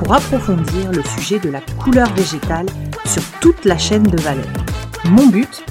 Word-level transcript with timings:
pour 0.00 0.14
approfondir 0.14 0.90
le 0.92 1.02
sujet 1.02 1.38
de 1.38 1.50
la 1.50 1.60
couleur 1.60 2.10
végétale 2.14 2.64
sur 3.04 3.22
toute 3.42 3.66
la 3.66 3.76
chaîne 3.76 4.02
de 4.02 4.16
valeur. 4.16 4.48
Mon 5.10 5.28
but 5.28 5.62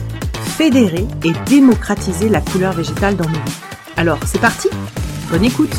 Fédérer 0.56 1.08
et 1.26 1.34
démocratiser 1.50 2.30
la 2.30 2.40
couleur 2.40 2.74
végétale 2.74 3.18
dans 3.18 3.28
nos 3.28 3.40
vies. 3.40 3.62
Alors, 3.98 4.20
c'est 4.26 4.40
parti 4.40 4.68
Bonne 5.32 5.44
écoute 5.44 5.74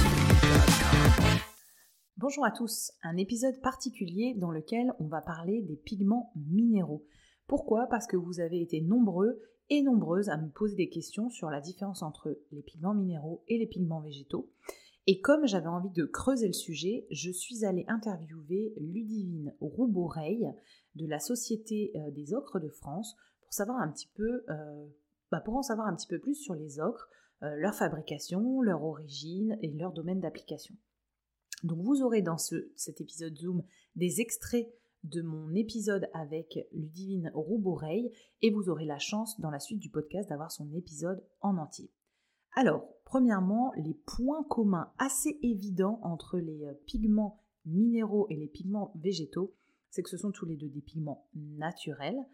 Bonjour 2.16 2.44
à 2.44 2.50
tous, 2.50 2.90
un 3.04 3.16
épisode 3.16 3.60
particulier 3.60 4.34
dans 4.36 4.50
lequel 4.50 4.92
on 4.98 5.06
va 5.06 5.20
parler 5.20 5.62
des 5.62 5.76
pigments 5.76 6.32
minéraux. 6.34 7.04
Pourquoi? 7.46 7.86
Parce 7.88 8.08
que 8.08 8.16
vous 8.16 8.40
avez 8.40 8.60
été 8.60 8.80
nombreux 8.80 9.38
et 9.68 9.80
nombreuses 9.80 10.28
à 10.28 10.36
me 10.36 10.50
poser 10.50 10.74
des 10.74 10.88
questions 10.88 11.30
sur 11.30 11.50
la 11.50 11.60
différence 11.60 12.02
entre 12.02 12.36
les 12.50 12.62
pigments 12.62 12.94
minéraux 12.94 13.44
et 13.46 13.58
les 13.58 13.68
pigments 13.68 14.00
végétaux. 14.00 14.50
Et 15.06 15.20
comme 15.20 15.46
j'avais 15.46 15.66
envie 15.66 15.90
de 15.90 16.04
creuser 16.04 16.46
le 16.46 16.52
sujet, 16.52 17.06
je 17.10 17.30
suis 17.30 17.64
allée 17.64 17.84
interviewer 17.88 18.74
Ludivine 18.76 19.54
Rouboreille 19.60 20.46
de 20.94 21.06
la 21.06 21.20
Société 21.20 21.92
euh, 21.96 22.10
des 22.10 22.34
ocres 22.34 22.60
de 22.60 22.68
France 22.68 23.16
pour 23.40 23.52
savoir 23.52 23.78
un 23.78 23.90
petit 23.90 24.10
peu, 24.14 24.44
euh, 24.48 24.86
bah, 25.30 25.40
pour 25.40 25.56
en 25.56 25.62
savoir 25.62 25.86
un 25.86 25.96
petit 25.96 26.06
peu 26.06 26.18
plus 26.18 26.34
sur 26.34 26.54
les 26.54 26.80
ocres, 26.80 27.08
euh, 27.42 27.56
leur 27.56 27.74
fabrication, 27.74 28.60
leur 28.60 28.84
origine 28.84 29.58
et 29.62 29.68
leur 29.68 29.92
domaine 29.92 30.20
d'application. 30.20 30.74
Donc 31.64 31.80
vous 31.82 32.02
aurez 32.02 32.22
dans 32.22 32.38
ce, 32.38 32.70
cet 32.76 33.00
épisode 33.00 33.36
Zoom 33.36 33.62
des 33.96 34.20
extraits 34.20 34.68
de 35.04 35.22
mon 35.22 35.54
épisode 35.54 36.08
avec 36.12 36.58
Ludivine 36.72 37.30
Rouboreille 37.34 38.12
et 38.42 38.50
vous 38.50 38.68
aurez 38.68 38.84
la 38.84 38.98
chance 38.98 39.40
dans 39.40 39.50
la 39.50 39.58
suite 39.58 39.78
du 39.78 39.90
podcast 39.90 40.28
d'avoir 40.28 40.52
son 40.52 40.70
épisode 40.74 41.24
en 41.40 41.56
entier. 41.56 41.90
Alors, 42.54 42.86
premièrement, 43.10 43.72
les 43.76 43.94
points 44.06 44.44
communs 44.44 44.92
assez 44.98 45.36
évidents 45.42 45.98
entre 46.04 46.38
les 46.38 46.64
euh, 46.64 46.74
pigments 46.86 47.42
minéraux 47.66 48.28
et 48.30 48.36
les 48.36 48.46
pigments 48.46 48.92
végétaux, 48.94 49.52
c'est 49.90 50.04
que 50.04 50.10
ce 50.10 50.16
sont 50.16 50.30
tous 50.30 50.46
les 50.46 50.56
deux 50.56 50.68
des 50.68 50.80
pigments 50.80 51.26
naturels. 51.34 52.24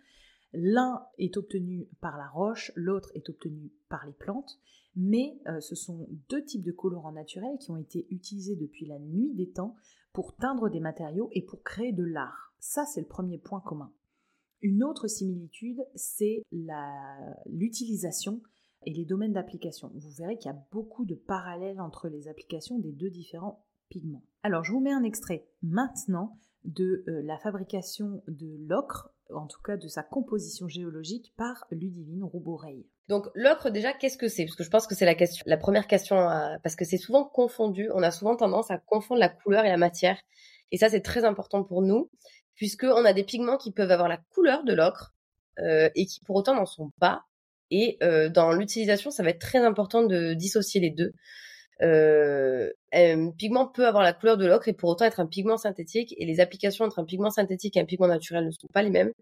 L'un 0.53 1.07
est 1.17 1.39
obtenu 1.39 1.89
par 2.03 2.19
la 2.19 2.29
roche, 2.29 2.73
l'autre 2.77 3.11
est 3.15 3.31
obtenu 3.31 3.73
par 3.89 4.05
les 4.05 4.13
plantes, 4.13 4.61
mais 4.95 5.41
euh, 5.47 5.61
ce 5.61 5.75
sont 5.75 6.11
deux 6.29 6.45
types 6.45 6.63
de 6.63 6.73
colorants 6.73 7.13
naturels 7.13 7.57
qui 7.59 7.71
ont 7.71 7.79
été 7.79 8.07
utilisés 8.11 8.57
depuis 8.57 8.85
la 8.85 8.99
nuit 8.99 9.33
des 9.33 9.49
temps 9.49 9.77
pour 10.13 10.37
teindre 10.37 10.69
des 10.69 10.81
matériaux 10.81 11.31
et 11.33 11.41
pour 11.41 11.63
créer 11.63 11.93
de 11.93 12.05
l'art. 12.05 12.55
Ça, 12.59 12.85
c'est 12.85 13.01
le 13.01 13.07
premier 13.07 13.39
point 13.39 13.63
commun. 13.63 13.95
Une 14.61 14.85
autre 14.85 15.09
similitude, 15.09 15.81
c'est 15.95 16.43
l'utilisation 17.47 18.43
et 18.87 18.93
les 18.93 19.05
domaines 19.05 19.33
d'application. 19.33 19.91
Vous 19.95 20.11
verrez 20.11 20.39
qu'il 20.39 20.51
y 20.51 20.55
a 20.55 20.63
beaucoup 20.73 21.05
de 21.05 21.15
parallèles 21.15 21.81
entre 21.81 22.09
les 22.09 22.29
applications 22.29 22.79
des 22.79 22.93
deux 22.93 23.11
différents 23.11 23.65
pigments. 23.89 24.23
Alors, 24.43 24.65
je 24.65 24.73
vous 24.73 24.81
mets 24.81 24.93
un 24.93 25.03
extrait 25.03 25.47
maintenant 25.63 26.39
de 26.65 27.05
euh, 27.09 27.23
la 27.23 27.39
fabrication 27.39 28.23
de 28.29 28.57
l'ocre, 28.69 29.11
en 29.33 29.47
tout 29.47 29.61
cas 29.63 29.77
de 29.77 29.89
sa 29.89 30.03
composition 30.03 30.69
géologique, 30.69 31.33
par 31.37 31.67
Ludivine 31.71 32.25
Rouboreille. 32.25 32.87
Donc 33.09 33.29
l'ocre 33.35 33.71
déjà, 33.71 33.93
qu'est-ce 33.93 34.19
que 34.19 34.29
c'est? 34.29 34.45
Parce 34.45 34.57
que 34.57 34.65
je 34.65 34.71
pense 34.71 34.87
que 34.87 34.95
c'est 34.95 35.05
la 35.05 35.15
question, 35.15 35.45
la 35.47 35.57
première 35.57 35.87
question, 35.87 36.17
parce 36.63 36.75
que 36.75 36.85
c'est 36.85 36.97
souvent 36.97 37.25
confondu. 37.25 37.89
On 37.95 38.03
a 38.03 38.11
souvent 38.11 38.35
tendance 38.35 38.71
à 38.71 38.79
confondre 38.79 39.21
la 39.21 39.29
couleur 39.29 39.65
et 39.65 39.69
la 39.69 39.77
matière, 39.77 40.21
et 40.73 40.77
ça 40.77 40.89
c'est 40.89 41.03
très 41.03 41.25
important 41.25 41.63
pour 41.63 41.83
nous, 41.83 42.11
puisqu'on 42.55 43.05
a 43.05 43.13
des 43.13 43.23
pigments 43.23 43.59
qui 43.59 43.71
peuvent 43.71 43.93
avoir 43.93 44.09
la 44.09 44.17
couleur 44.17 44.65
de 44.65 44.75
l'ocre 44.75 45.15
euh, 45.61 45.89
et 45.95 46.07
qui 46.07 46.21
pour 46.25 46.35
autant 46.35 46.55
n'en 46.55 46.67
sont 46.67 46.91
pas. 46.99 47.25
Et 47.71 47.99
euh, 48.03 48.29
dans 48.29 48.53
l'utilisation, 48.53 49.11
ça 49.11 49.23
va 49.23 49.31
être 49.31 49.41
très 49.41 49.59
important 49.59 50.03
de 50.03 50.35
dissocier 50.35 50.81
les 50.81 50.91
deux. 50.91 51.13
Euh, 51.83 52.73
un 52.93 53.31
pigment 53.31 53.67
peut 53.67 53.87
avoir 53.87 54.03
la 54.03 54.13
couleur 54.13 54.39
de 54.39 54.47
l'ocre 54.47 54.69
et 54.69 54.73
pour 54.73 54.89
autant 54.89 55.05
être 55.05 55.21
un 55.21 55.27
pigment 55.27 55.57
synthétique. 55.57 56.15
Et 56.19 56.25
les 56.25 56.41
applications 56.41 56.85
entre 56.85 56.99
un 56.99 57.05
pigment 57.05 57.31
synthétique 57.31 57.77
et 57.77 57.81
un 57.81 57.85
pigment 57.85 58.09
naturel 58.09 58.47
ne 58.47 58.51
sont 58.51 58.69
pas 58.73 58.83
les 58.83 58.91
mêmes. 58.91 59.13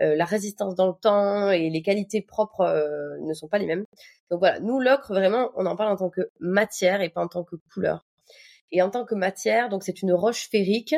Euh, 0.00 0.14
la 0.14 0.24
résistance 0.24 0.76
dans 0.76 0.86
le 0.86 0.94
temps 0.94 1.50
et 1.50 1.70
les 1.70 1.82
qualités 1.82 2.22
propres 2.22 2.60
euh, 2.60 3.18
ne 3.20 3.34
sont 3.34 3.48
pas 3.48 3.58
les 3.58 3.66
mêmes. 3.66 3.84
Donc 4.30 4.38
voilà, 4.40 4.60
nous 4.60 4.78
l'ocre 4.78 5.12
vraiment, 5.12 5.50
on 5.56 5.66
en 5.66 5.76
parle 5.76 5.92
en 5.92 5.96
tant 5.96 6.10
que 6.10 6.30
matière 6.40 7.00
et 7.00 7.08
pas 7.08 7.22
en 7.22 7.28
tant 7.28 7.42
que 7.44 7.56
couleur. 7.72 8.06
Et 8.70 8.82
en 8.82 8.90
tant 8.90 9.04
que 9.04 9.14
matière, 9.14 9.70
donc 9.70 9.82
c'est 9.82 10.02
une 10.02 10.12
roche 10.12 10.48
ferrique, 10.50 10.94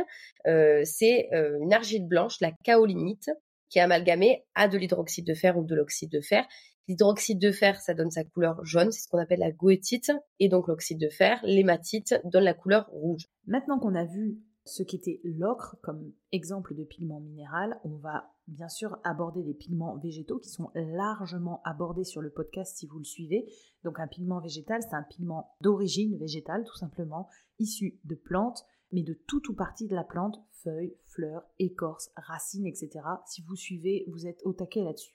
euh, 0.47 0.82
c'est 0.84 1.28
une 1.32 1.72
argile 1.72 2.06
blanche, 2.06 2.41
la 2.41 2.50
kaolinite, 2.65 3.31
qui 3.70 3.78
est 3.78 3.82
amalgamée 3.82 4.44
à 4.54 4.69
de 4.69 4.76
l'hydroxyde 4.76 5.26
de 5.26 5.34
fer 5.34 5.56
ou 5.56 5.64
de 5.64 5.75
l'oxyde 5.75 6.10
de 6.10 6.20
fer. 6.20 6.47
L'hydroxyde 6.88 7.41
de 7.41 7.53
fer, 7.53 7.81
ça 7.81 7.94
donne 7.94 8.10
sa 8.10 8.25
couleur 8.25 8.64
jaune, 8.64 8.91
c'est 8.91 9.03
ce 9.03 9.08
qu'on 9.08 9.19
appelle 9.19 9.38
la 9.38 9.53
goethite, 9.53 10.10
et 10.41 10.48
donc 10.48 10.66
l'oxyde 10.66 10.98
de 10.98 11.08
fer, 11.08 11.41
l'hématite, 11.44 12.20
donne 12.25 12.44
la 12.44 12.54
couleur 12.54 12.88
rouge. 12.91 13.26
Maintenant 13.47 13.78
qu'on 13.78 13.94
a 13.94 14.04
vu 14.04 14.41
ce 14.64 14.82
qu'était 14.82 15.20
l'ocre 15.25 15.76
comme 15.82 16.12
exemple 16.32 16.75
de 16.75 16.84
pigment 16.84 17.20
minéral, 17.20 17.78
on 17.84 17.97
va 17.97 18.31
bien 18.47 18.69
sûr 18.69 18.98
aborder 19.04 19.42
les 19.42 19.54
pigments 19.54 19.97
végétaux 19.98 20.38
qui 20.38 20.50
sont 20.50 20.70
largement 20.75 21.62
abordés 21.64 22.04
sur 22.04 22.20
le 22.20 22.31
podcast 22.31 22.76
si 22.76 22.87
vous 22.87 22.98
le 22.98 23.04
suivez. 23.04 23.47
Donc 23.84 24.00
un 24.00 24.08
pigment 24.08 24.41
végétal, 24.41 24.82
c'est 24.82 24.97
un 24.97 25.04
pigment 25.08 25.54
d'origine 25.60 26.19
végétale 26.19 26.64
tout 26.64 26.76
simplement, 26.76 27.28
issu 27.58 28.00
de 28.04 28.14
plantes, 28.14 28.64
mais 28.92 29.02
de 29.02 29.14
tout 29.14 29.50
ou 29.50 29.54
partie 29.54 29.86
de 29.86 29.94
la 29.94 30.04
plante, 30.04 30.42
feuilles, 30.62 30.96
fleurs, 31.06 31.44
écorces, 31.58 32.10
racines, 32.16 32.66
etc. 32.66 32.90
Si 33.26 33.42
vous 33.42 33.56
suivez, 33.56 34.04
vous 34.08 34.26
êtes 34.26 34.40
au 34.44 34.52
taquet 34.52 34.82
là-dessus. 34.82 35.14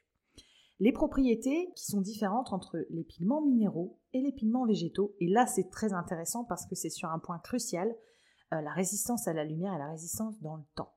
Les 0.80 0.92
propriétés 0.92 1.72
qui 1.76 1.86
sont 1.86 2.02
différentes 2.02 2.52
entre 2.52 2.86
les 2.90 3.04
pigments 3.04 3.42
minéraux 3.42 3.98
et 4.12 4.22
les 4.22 4.34
pigments 4.34 4.66
végétaux, 4.66 5.16
et 5.22 5.28
là 5.28 5.48
c'est 5.48 5.70
très 5.70 5.94
intéressant 5.94 6.44
parce 6.44 6.66
que 6.66 6.76
c'est 6.76 6.90
sur 6.90 7.10
un 7.10 7.20
point 7.20 7.40
crucial, 7.40 7.96
euh, 8.54 8.60
la 8.60 8.74
résistance 8.74 9.28
à 9.28 9.34
la 9.34 9.46
lumière 9.46 9.74
et 9.74 9.78
la 9.78 9.92
résistance 9.92 10.40
dans 10.42 10.58
le 10.58 10.64
temps. 10.76 10.92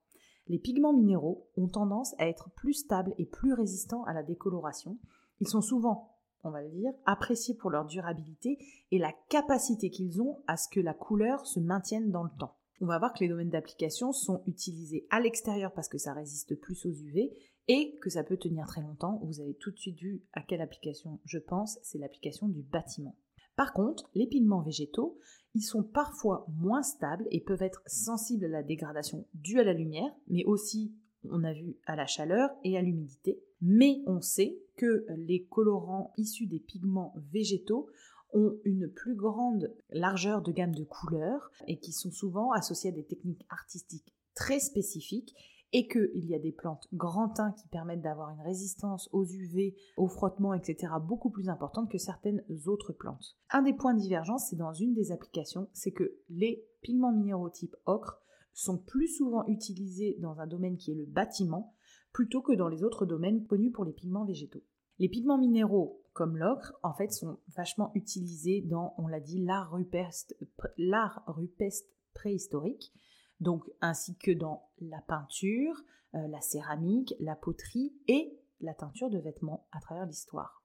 Les 0.49 0.59
pigments 0.59 0.93
minéraux 0.93 1.47
ont 1.57 1.69
tendance 1.69 2.15
à 2.19 2.27
être 2.27 2.51
plus 2.57 2.73
stables 2.73 3.15
et 3.19 3.27
plus 3.27 3.53
résistants 3.53 4.03
à 4.05 4.15
la 4.15 4.25
décoloration. 4.25 4.99
Ils 5.41 5.49
sont 5.49 5.61
souvent, 5.61 6.17
on 6.43 6.51
va 6.51 6.63
le 6.63 6.71
dire, 6.71 6.93
appréciés 7.07 7.55
pour 7.55 7.71
leur 7.71 7.85
durabilité 7.85 8.59
et 8.91 8.99
la 8.99 9.13
capacité 9.29 9.91
qu'ils 9.91 10.21
ont 10.21 10.43
à 10.47 10.57
ce 10.57 10.69
que 10.69 10.81
la 10.81 10.95
couleur 10.95 11.47
se 11.47 11.61
maintienne 11.61 12.11
dans 12.11 12.25
le 12.25 12.31
temps. 12.39 12.57
On 12.81 12.87
va 12.87 12.99
voir 12.99 13.13
que 13.13 13.21
les 13.21 13.29
domaines 13.29 13.51
d'application 13.51 14.13
sont 14.13 14.43
utilisés 14.47 15.07
à 15.11 15.21
l'extérieur 15.21 15.73
parce 15.73 15.89
que 15.89 15.99
ça 15.99 16.13
résiste 16.13 16.55
plus 16.55 16.87
aux 16.87 16.93
UV 16.93 17.33
et 17.67 17.99
que 18.01 18.09
ça 18.09 18.23
peut 18.23 18.37
tenir 18.37 18.67
très 18.67 18.83
longtemps. 18.83 19.21
Vous 19.25 19.41
avez 19.41 19.55
tout 19.55 19.73
de 19.73 19.79
suite 19.79 19.99
vu 19.99 20.23
à 20.33 20.43
quelle 20.43 20.61
application 20.61 21.19
je 21.25 21.39
pense, 21.39 21.79
c'est 21.83 21.99
l'application 21.99 22.49
du 22.49 22.63
bâtiment. 22.63 23.17
Par 23.57 23.73
contre, 23.73 24.09
les 24.15 24.29
pigments 24.29 24.63
végétaux, 24.63 25.19
ils 25.55 25.63
sont 25.63 25.83
parfois 25.83 26.47
moins 26.49 26.85
stables 26.85 27.27
et 27.33 27.41
peuvent 27.41 27.63
être 27.63 27.83
sensibles 27.87 28.45
à 28.45 28.49
la 28.49 28.63
dégradation 28.63 29.27
due 29.35 29.59
à 29.59 29.65
la 29.65 29.73
lumière, 29.73 30.15
mais 30.29 30.45
aussi, 30.45 30.95
on 31.29 31.43
a 31.43 31.53
vu, 31.53 31.77
à 31.85 31.97
la 31.97 32.07
chaleur 32.07 32.51
et 32.63 32.79
à 32.79 32.83
l'humidité. 32.83 33.43
Mais 33.61 34.03
on 34.07 34.21
sait 34.21 34.57
que 34.77 35.05
les 35.17 35.45
colorants 35.45 36.13
issus 36.17 36.47
des 36.47 36.61
pigments 36.61 37.13
végétaux 37.33 37.89
ont 38.33 38.59
une 38.65 38.89
plus 38.89 39.15
grande 39.15 39.75
largeur 39.91 40.43
de 40.43 40.53
gamme 40.53 40.75
de 40.75 40.85
couleurs 40.85 41.51
et 41.67 41.79
qui 41.79 41.93
sont 41.93 42.11
souvent 42.11 42.53
associés 42.53 42.91
à 42.91 42.95
des 42.95 43.05
techniques 43.05 43.47
artistiques 43.49 44.15
très 44.35 44.61
spécifiques 44.61 45.35
et 45.73 45.87
qu'il 45.87 46.25
y 46.25 46.35
a 46.35 46.39
des 46.39 46.53
plantes 46.53 46.89
grand 46.95 47.29
teint 47.29 47.53
qui 47.53 47.69
permettent 47.69 48.01
d'avoir 48.01 48.31
une 48.31 48.41
résistance 48.41 49.09
aux 49.13 49.25
UV, 49.25 49.77
au 49.97 50.09
frottement, 50.09 50.55
etc. 50.55 50.95
beaucoup 51.07 51.31
plus 51.31 51.49
importante 51.49 51.91
que 51.91 51.99
certaines 51.99 52.43
autres 52.67 52.93
plantes. 52.93 53.37
Un 53.51 53.63
des 53.63 53.75
points 53.75 53.95
de 53.95 54.01
divergence, 54.01 54.47
c'est 54.49 54.57
dans 54.57 54.73
une 54.73 54.95
des 54.95 55.13
applications, 55.13 55.69
c'est 55.75 55.93
que 55.93 56.17
les 56.31 56.65
pigments 56.81 57.13
minéraux 57.13 57.51
type 57.51 57.77
ocre 57.85 58.23
sont 58.55 58.79
plus 58.79 59.09
souvent 59.09 59.47
utilisés 59.47 60.17
dans 60.21 60.41
un 60.41 60.47
domaine 60.47 60.77
qui 60.77 60.93
est 60.93 60.97
le 60.97 61.07
bâtiment 61.07 61.75
plutôt 62.13 62.41
que 62.41 62.55
dans 62.55 62.69
les 62.69 62.83
autres 62.83 63.07
domaines 63.07 63.47
connus 63.47 63.71
pour 63.71 63.85
les 63.85 63.93
pigments 63.93 64.25
végétaux. 64.25 64.63
Les 64.99 65.09
pigments 65.09 65.39
minéraux 65.39 66.03
comme 66.19 66.37
l'ocre, 66.37 66.75
en 66.83 66.93
fait, 66.95 67.13
sont 67.13 67.39
vachement 67.55 67.93
utilisés 67.95 68.61
dans, 68.63 68.93
on 68.99 69.07
l'a 69.07 69.21
dit, 69.21 69.39
l'art 69.39 69.71
rupestre, 69.71 70.35
l'art 70.77 71.23
rupestre 71.29 71.89
préhistorique, 72.13 72.93
donc 73.39 73.71
ainsi 73.81 74.17
que 74.17 74.33
dans 74.33 74.69
la 74.81 75.01
peinture, 75.01 75.81
euh, 76.17 76.27
la 76.27 76.41
céramique, 76.41 77.15
la 77.21 77.37
poterie 77.37 77.95
et 78.09 78.37
la 78.61 78.75
teinture 78.75 79.11
de 79.11 79.19
vêtements 79.21 79.69
à 79.71 79.79
travers 79.79 80.07
l'histoire. 80.07 80.65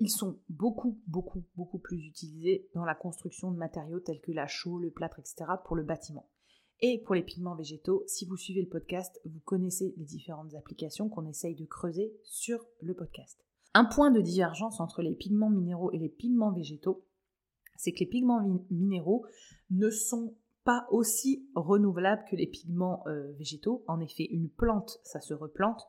Ils 0.00 0.08
sont 0.08 0.38
beaucoup, 0.48 0.98
beaucoup, 1.06 1.44
beaucoup 1.54 1.78
plus 1.78 2.06
utilisés 2.06 2.70
dans 2.74 2.86
la 2.86 2.94
construction 2.94 3.50
de 3.50 3.58
matériaux 3.58 4.00
tels 4.00 4.22
que 4.22 4.32
la 4.32 4.46
chaux, 4.46 4.78
le 4.78 4.90
plâtre, 4.90 5.18
etc. 5.18 5.44
pour 5.66 5.76
le 5.76 5.84
bâtiment. 5.84 6.30
Et 6.80 7.02
pour 7.02 7.14
les 7.14 7.22
pigments 7.22 7.56
végétaux, 7.56 8.04
si 8.06 8.24
vous 8.24 8.38
suivez 8.38 8.62
le 8.62 8.70
podcast, 8.70 9.20
vous 9.26 9.40
connaissez 9.40 9.92
les 9.98 10.06
différentes 10.06 10.54
applications 10.54 11.10
qu'on 11.10 11.26
essaye 11.26 11.56
de 11.56 11.66
creuser 11.66 12.16
sur 12.22 12.64
le 12.80 12.94
podcast. 12.94 13.44
Un 13.74 13.84
point 13.84 14.10
de 14.10 14.20
divergence 14.20 14.80
entre 14.80 15.02
les 15.02 15.14
pigments 15.14 15.50
minéraux 15.50 15.90
et 15.92 15.98
les 15.98 16.08
pigments 16.08 16.52
végétaux, 16.52 17.04
c'est 17.76 17.92
que 17.92 18.00
les 18.00 18.06
pigments 18.06 18.42
minéraux 18.70 19.24
ne 19.70 19.90
sont 19.90 20.34
pas 20.64 20.86
aussi 20.90 21.48
renouvelables 21.54 22.24
que 22.30 22.36
les 22.36 22.46
pigments 22.46 23.02
euh, 23.06 23.32
végétaux. 23.32 23.84
En 23.88 24.00
effet, 24.00 24.24
une 24.24 24.48
plante, 24.48 25.00
ça 25.02 25.20
se 25.20 25.34
replante. 25.34 25.82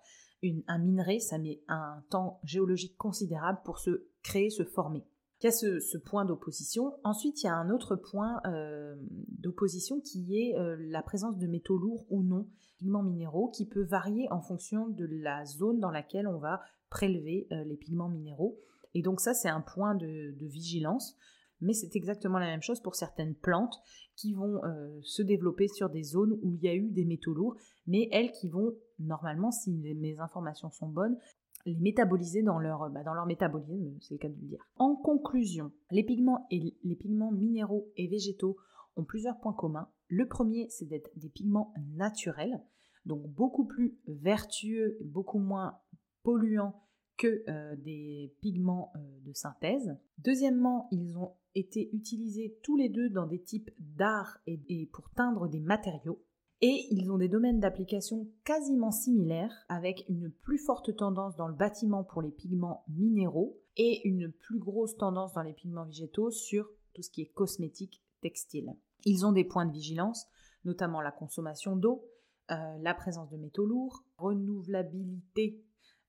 un 0.68 0.78
minerai, 0.80 1.20
ça 1.20 1.38
met 1.38 1.62
un 1.68 2.04
temps 2.10 2.40
géologique 2.44 2.98
considérable 2.98 3.60
pour 3.64 3.80
se 3.80 4.08
créer, 4.24 4.50
se 4.50 4.64
former. 4.64 5.06
Il 5.42 5.48
y 5.48 5.50
a 5.50 5.52
ce, 5.52 5.98
point 5.98 6.24
d'opposition. 6.24 6.94
Ensuite, 7.04 7.44
il 7.44 7.48
y 7.48 7.50
a 7.50 7.56
un 7.56 7.70
autre 7.70 7.98
point 7.98 8.42
euh, 8.46 8.96
d'opposition 9.28 10.00
qui 10.00 10.38
est 10.40 10.56
euh, 10.58 10.78
la 10.80 11.04
présence 11.04 11.38
de 11.38 11.48
métaux 11.48 11.78
lourds 11.78 12.06
ou 12.10 12.24
non, 12.24 12.48
pigments 12.78 13.04
minéraux, 13.04 13.50
qui 13.50 13.66
peut 13.66 13.84
varier 13.84 14.32
en 14.32 14.40
fonction 14.40 14.88
de 14.88 15.06
la 15.06 15.44
zone 15.44 15.82
dans 15.82 15.92
laquelle 15.92 16.30
on 16.30 16.38
va 16.38 16.62
prélever 16.94 17.48
les 17.50 17.76
pigments 17.76 18.10
minéraux. 18.10 18.60
Et 18.94 19.02
donc 19.02 19.20
ça, 19.20 19.34
c'est 19.34 19.50
un 19.50 19.62
point 19.62 19.96
de 19.96 20.36
vigilance 20.40 21.18
mais 21.64 21.74
c'est 21.74 21.96
exactement 21.96 22.40
la 22.40 22.48
même 22.48 22.62
chose 22.62 22.82
pour 22.82 22.96
certaines 22.96 23.36
plantes 23.36 23.82
qui 24.16 24.34
vont 24.34 24.64
euh, 24.66 25.00
se 25.02 25.22
développer 25.22 25.68
sur 25.70 25.90
des 25.90 26.04
zones 26.04 26.38
où 26.44 26.54
il 26.56 26.62
y 26.62 26.68
a 26.68 26.76
eu 26.76 26.90
des 26.90 27.06
métaux 27.06 27.34
lourds, 27.34 27.56
mais 27.88 28.10
elles 28.12 28.32
qui 28.32 28.50
vont, 28.50 28.76
normalement, 29.00 29.50
si 29.50 29.72
mes 29.72 30.20
informations 30.20 30.70
sont 30.72 30.90
bonnes, 30.90 31.18
les 31.66 31.78
métaboliser 31.78 32.44
dans 32.44 32.60
leur, 32.60 32.90
bah, 32.90 33.04
dans 33.04 33.14
leur 33.14 33.26
métabolisme, 33.26 33.98
c'est 34.02 34.16
le 34.16 34.20
cas 34.20 34.28
de 34.28 34.36
le 34.36 34.48
dire. 34.48 34.64
En 34.76 34.96
conclusion, 34.96 35.72
les 35.90 36.04
pigments, 36.04 36.46
et 36.52 36.76
les 36.84 36.96
pigments 36.96 37.32
minéraux 37.32 37.90
et 37.96 38.08
végétaux 38.08 38.58
ont 38.98 39.06
plusieurs 39.06 39.40
points 39.40 39.54
communs. 39.54 39.88
Le 40.10 40.28
premier, 40.28 40.68
c'est 40.70 40.86
d'être 40.86 41.10
des 41.16 41.30
pigments 41.30 41.74
naturels, 41.96 42.62
donc 43.06 43.26
beaucoup 43.28 43.66
plus 43.66 43.98
vertueux, 44.08 44.98
beaucoup 45.02 45.40
moins 45.40 45.80
polluants 46.24 46.83
que 47.18 47.44
euh, 47.48 47.76
des 47.78 48.34
pigments 48.42 48.92
euh, 48.96 49.00
de 49.26 49.34
synthèse. 49.34 49.96
Deuxièmement, 50.18 50.88
ils 50.92 51.18
ont 51.18 51.34
été 51.56 51.90
utilisés 51.94 52.58
tous 52.64 52.76
les 52.76 52.90
deux 52.90 53.10
dans 53.10 53.28
des 53.28 53.42
types 53.42 53.72
d'art 53.80 54.40
et, 54.48 54.90
pour 54.92 55.10
teindre 55.12 55.48
des 55.48 55.60
matériaux. 55.60 56.24
Et 56.62 56.88
ils 56.92 57.12
ont 57.12 57.18
des 57.18 57.28
domaines 57.28 57.60
d'application 57.60 58.30
quasiment 58.46 58.92
similaires, 58.92 59.66
avec 59.68 60.06
une 60.08 60.32
plus 60.32 60.58
forte 60.58 60.96
tendance 60.96 61.36
dans 61.36 61.48
le 61.48 61.54
bâtiment 61.54 62.04
pour 62.04 62.22
les 62.22 62.32
pigments 62.32 62.86
minéraux 62.88 63.60
et 63.76 64.08
une 64.08 64.32
plus 64.32 64.60
grosse 64.60 64.96
tendance 64.96 65.34
dans 65.34 65.42
les 65.42 65.54
pigments 65.54 65.86
végétaux 65.86 66.32
sur 66.32 66.70
tout 66.94 67.02
ce 67.02 67.10
qui 67.10 67.22
est 67.22 67.34
cosmétique 67.34 68.02
textile. 68.22 68.74
Ils 69.06 69.26
ont 69.26 69.34
des 69.34 69.44
points 69.44 69.66
de 69.66 69.74
vigilance, 69.74 70.26
notamment 70.64 71.02
la 71.02 71.12
consommation 71.12 71.76
d'eau, 71.76 72.08
euh, 72.52 72.78
la 72.80 72.94
présence 72.94 73.30
de 73.30 73.38
métaux 73.38 73.66
lourds, 73.66 74.04
renouvelabilité 74.18 75.62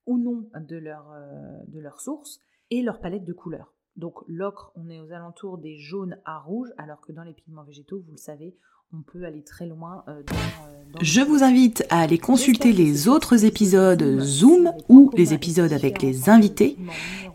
ou 0.07 0.19
non 0.19 0.49
de 0.55 0.77
leur, 0.77 1.11
euh, 1.13 1.59
de 1.69 1.81
leur 1.81 2.01
source 2.01 2.41
et 2.71 2.83
leur 2.83 3.01
palette 3.01 3.25
de 3.25 3.33
couleurs. 3.33 3.75
Donc 3.97 4.17
l'ocre, 4.27 4.73
on 4.75 4.89
est 4.89 5.01
aux 5.01 5.13
alentours 5.13 5.59
des 5.59 5.77
jaunes 5.77 6.19
à 6.25 6.39
rouges, 6.39 6.73
alors 6.79 7.01
que 7.01 7.13
dans 7.13 7.23
les 7.23 7.35
pigments 7.35 7.63
végétaux, 7.63 8.01
vous 8.01 8.13
le 8.13 8.19
savez, 8.19 8.57
on 8.97 9.03
peut 9.03 9.25
aller 9.25 9.43
très 9.43 9.67
loin 9.67 10.05
euh, 10.09 10.23
dans, 10.27 10.37
euh, 10.37 10.99
Je 11.01 11.21
vous 11.21 11.43
invite 11.43 11.85
à 11.91 11.99
aller 12.01 12.19
consulter 12.19 12.73
les 12.73 13.09
autres 13.09 13.45
épisodes 13.45 14.21
Zoom 14.21 14.71
ou 14.89 15.11
les 15.17 15.35
épisodes 15.35 15.73
avec 15.73 16.01
les 16.01 16.29
invités 16.29 16.77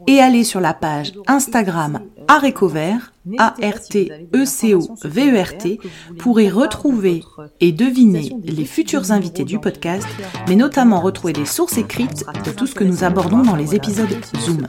et 0.07 0.19
aller 0.19 0.45
sur 0.45 0.61
la 0.61 0.73
page 0.73 1.11
Instagram 1.27 1.99
Arécovert, 2.27 3.11
A-R-T-E-C-O-V-E-R-T, 3.37 5.79
pour 6.19 6.39
y 6.39 6.49
retrouver 6.49 7.21
et 7.59 7.73
deviner 7.73 8.31
les 8.43 8.65
futurs 8.65 9.11
invités 9.11 9.43
du 9.43 9.59
podcast, 9.59 10.07
mais 10.47 10.55
notamment 10.55 11.01
retrouver 11.01 11.33
les 11.33 11.45
sources 11.45 11.77
écrites 11.77 12.25
de 12.45 12.51
tout 12.51 12.67
ce 12.67 12.75
que 12.75 12.85
nous 12.85 13.03
abordons 13.03 13.41
dans 13.41 13.55
les 13.55 13.73
épisodes 13.75 14.15
Zoom. 14.37 14.67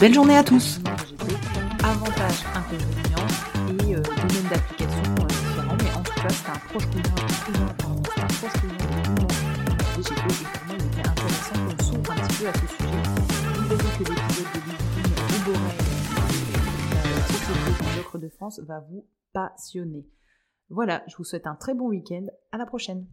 Belle 0.00 0.14
journée 0.14 0.36
à 0.36 0.42
tous! 0.42 0.80
De 18.18 18.28
France 18.28 18.60
va 18.60 18.80
vous 18.80 19.06
passionner. 19.32 20.06
Voilà, 20.68 21.02
je 21.08 21.16
vous 21.16 21.24
souhaite 21.24 21.46
un 21.48 21.56
très 21.56 21.74
bon 21.74 21.88
week-end. 21.88 22.26
À 22.52 22.58
la 22.58 22.66
prochaine. 22.66 23.06